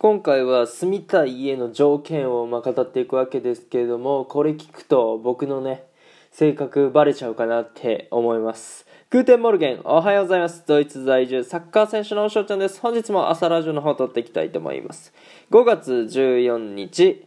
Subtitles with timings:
[0.00, 5.82] 今回は住みたい家の条件をまあ語っていくわけですけれどもこれ聞くと僕のね
[6.30, 8.86] 性格バレちゃうかなって思います。
[9.10, 10.62] Guten Morgen おはようございます。
[10.68, 12.80] ドイツ在住サッカー選手のおしょうちゃんです。
[12.80, 15.12] 本日も朝ラジオの方を録っていきたいと思います。
[15.50, 17.26] 5月14日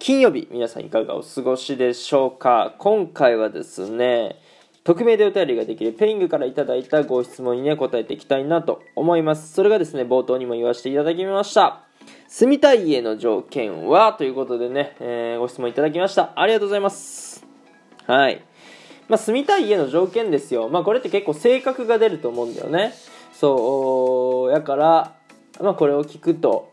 [0.00, 2.74] 金曜日皆さんいかがお過ごしでしょうか？
[2.78, 4.34] 今回はですね
[4.84, 9.52] 匿名でお便りができる Peing からいただいたご質問にね答えていきたいなと思います。
[9.52, 11.84] それがですね冒頭にも言わせていただきました。
[12.28, 14.12] 住みたい家の条件は？
[14.14, 16.32] ということでね、えー、ご質問いただきました。
[16.34, 17.46] ありがとうございます。
[18.06, 18.42] はい。
[19.08, 20.68] まあ、住みたい家の条件ですよ。
[20.68, 22.92] まあこれって結構性格が出ると思うんだよね。
[23.32, 25.14] そうやから
[25.60, 26.72] まあこれを聞くと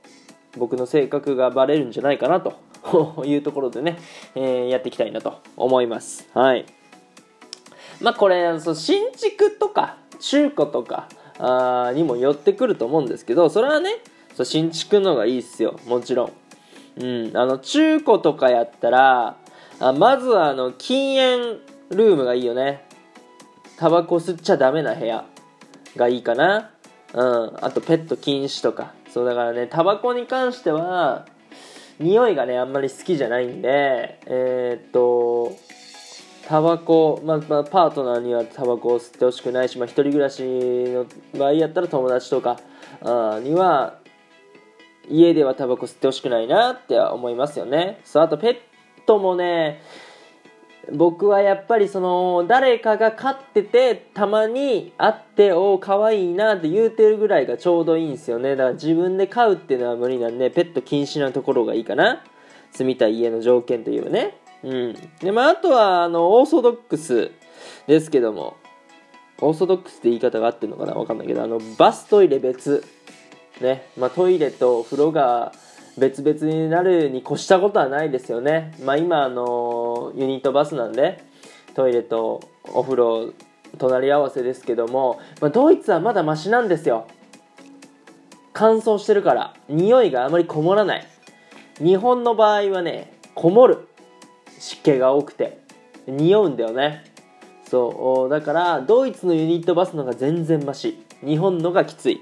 [0.58, 2.54] 僕の性格がバレるんじゃないかなと。
[3.26, 3.98] いうところでね、
[4.36, 6.30] えー、やっていきたいなと思います。
[6.34, 6.66] はい。
[8.02, 13.90] まあこれそう新築とか中古とかあにも寄ってくると思うんですけどそれはね
[14.36, 15.80] そ新築の方がいいっすよ。
[15.86, 16.32] もちろん。
[17.02, 17.38] うん。
[17.38, 19.36] あの中古とかやったら
[19.80, 22.86] あまずはあの禁煙ルームがいいよね。
[23.78, 25.26] タバコ吸っちゃダメな部屋
[25.96, 26.72] がいいかな。
[27.14, 27.58] うん。
[27.62, 28.94] あとペット禁止とか。
[29.12, 31.26] そうだからねタバコに関しては
[32.00, 35.58] 匂いがねあんまり好きじゃないんでえー、っと
[36.50, 41.06] タバコ、まあ、まあ、パートナーにはタバコを吸ってほしくないし、まあ、一人暮らしの
[41.38, 42.60] 場合やったら友達とか
[43.04, 44.00] あには
[45.08, 48.00] 家ではタバコ吸ってほしくないなっては思いますよね。
[48.04, 49.80] そうあとペットもね
[50.92, 58.56] 僕はやっぱりその誰かが飼っててたまに会っておお可愛いなって言うてるぐらいがちょうどいいんですよね。
[58.56, 62.24] だから自分で飼うっていうのは無理なんでペット禁止なところがいいかな。
[62.72, 64.36] 住みたい家の条件といえばね。
[64.64, 64.96] うん。
[65.20, 67.32] でまああとはあのオーソドックス
[67.88, 68.56] ですけども。
[69.42, 70.94] オーソドックスって言い方が合ってるのかな？
[70.96, 71.42] わかんないけど。
[71.42, 72.84] あのバストイレ別。
[73.62, 73.88] ね。
[73.98, 75.54] まあトイレと風呂が
[75.98, 78.74] 別々になるに越したことはないですよね。
[78.84, 81.24] まあ今あのユニットバスなんで
[81.74, 83.34] トイレとお風呂
[83.78, 87.08] 隣り合わせですけども、まあ、ドイツはまだマシなんですよ。
[88.52, 89.54] 乾燥してるから。
[89.70, 91.08] 匂いがあまりこもらない。
[91.78, 93.88] 日本の場合はねこもる。
[94.60, 95.60] 湿気が多くて
[96.08, 97.04] 匂うんだよね。
[97.66, 98.30] そう。
[98.30, 101.04] だからドイツのユニットバスのが全然マシ。
[101.24, 102.20] 日本のがきつい。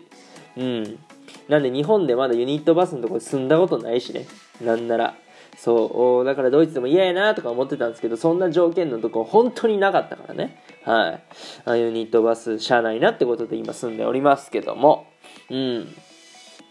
[0.58, 1.00] うん。
[1.48, 4.26] なんで日本でまだユニットバスのところ住んだことないしね。
[4.62, 5.16] なんなら。
[5.58, 6.26] そう。
[6.26, 10.62] だからドイツでも嫌やなとか思ってたんですけどそんな条件のとこ本当になかったからね。
[10.84, 11.20] は
[11.66, 11.80] い。
[11.80, 15.08] ユニットバス車内なってことで今住んでおりますけども。
[15.50, 15.96] うん。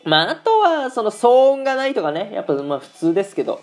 [0.04, 2.30] まああとはその騒音がないとかね。
[2.34, 3.60] やっぱまあ普通ですけど。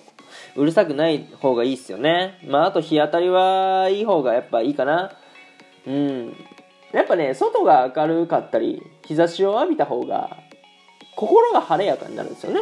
[0.56, 2.40] うるさくない方がいいっすよね。
[2.46, 5.14] まあ、あと日当たりはいい方がやっぱいいかな。
[5.88, 6.36] うん。
[6.92, 10.38] やっぱね、外が明るかったり、日差しを浴びた方が、
[11.16, 12.62] 心が晴れやかになるんですよね。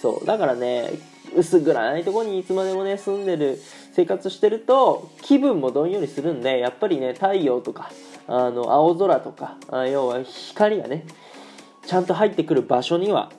[0.00, 0.26] そう。
[0.26, 0.92] だからね、
[1.34, 3.58] 薄暗いとこにいつまでもね、住んでる、
[3.92, 7.90] 生活してると、気分もどんよりするんで、やっぱりね、太陽とか、
[8.26, 11.06] あの、青空とか、あ要は光がね、
[11.86, 13.30] ちゃんと入ってくる場所には、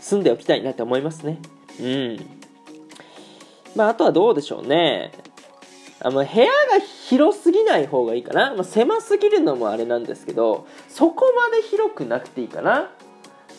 [0.00, 1.40] 住んでおきたいなって思いますね。
[1.80, 2.35] うん。
[3.76, 5.12] まあ、あとはどうでしょうね。
[6.00, 6.50] あの部屋が
[7.08, 12.90] 広すぎない方がいいかな、まあ、狭すぎるのもあれなんですけどそこまで広くなくていいかな。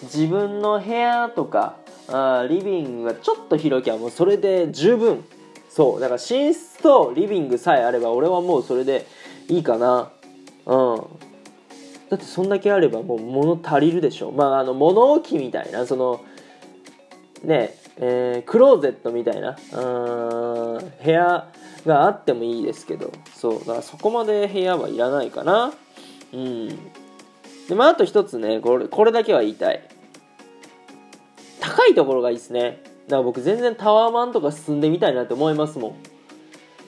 [0.04, 5.26] 自分の部屋とかあリビングがちょっと広きゃもうそれで十分。
[5.70, 6.00] そう。
[6.00, 9.08] だから寝室とリビングさえあれば俺はもうそれで
[9.50, 10.12] いいかな。
[10.68, 10.98] うん。
[12.10, 14.32] だってそんだけあればもう物足りるでしょ。
[14.32, 16.22] まああの物置みたいなその
[17.44, 21.48] ねえー、クローゼットみたいな部屋
[21.86, 25.74] があってもいいですけどそうだからそこまで部屋はいらないかな。
[26.34, 26.68] うん。
[27.68, 29.82] でまああと一つねこれこれだけは言いたい。
[31.60, 32.82] 高いところがいいですね。
[33.08, 35.96] だから僕全然タワーマンとか進んでみたいなって思いますもん。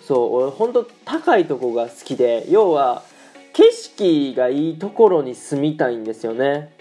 [0.05, 3.03] そう俺ほんと高いとこが好きで要は
[3.53, 6.73] 景色がいいところに住みたいんですよね。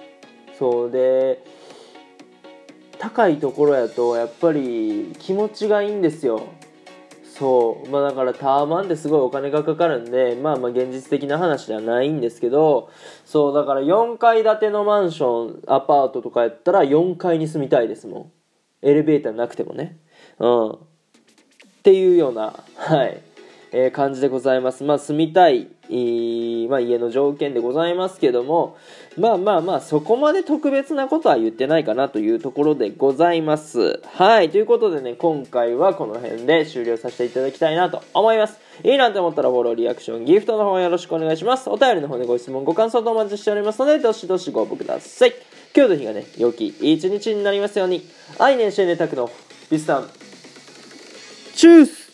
[0.58, 1.42] そうで
[2.98, 6.48] 高いところやとやっぱり気持ちがいいんですよ。
[7.22, 7.88] そう。
[7.88, 12.90] まあだからタワーマンですごいお金がかかるんでまあまあ現実的な話ではないんですけど
[13.24, 18.32] そうだから4階建てのマンションアパートとかやったら4階に住みたいですもん。
[18.82, 19.98] エレベーターなくてもね。
[20.38, 20.70] うん。
[20.72, 20.76] っ
[21.82, 23.20] ていうようなはい。
[23.72, 24.84] え感じでございます。
[24.84, 28.76] まあ、住みたい、えーまあ、家の条件でございますけども、
[29.18, 34.00] まあまあまあ、そこまで特別なことは言ってないかなというところでございます。
[34.06, 38.58] はい、ということでね、今回はこの辺で終了させていただきたいなと思います。
[38.84, 41.68] いいなと思ったらフォロー、リアクション、ギフトの方よろしくお願いします。
[41.68, 45.34] お便りの方でご質問、ご感想とお待ちしておりますので、どしどしご応募ください。
[45.76, 48.02] 今日の日がね、良き一日になりますように。
[48.38, 49.30] 愛年シェネタクの
[49.70, 50.08] ビスタン。
[51.54, 52.07] チュース